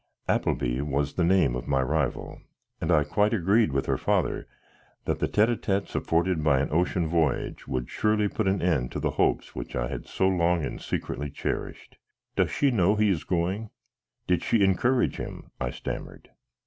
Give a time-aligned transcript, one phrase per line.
[0.27, 2.41] Appleby was the name of my rival,
[2.81, 4.47] and I quite agreed with her father
[5.05, 8.91] that the tête à têtes afforded by an ocean voyage would surely put an end
[8.93, 11.97] to the hopes which I had so long and secretly cherished.
[12.35, 13.69] "Does she know he is going?
[14.25, 16.31] Did she encourage him?" I stammered.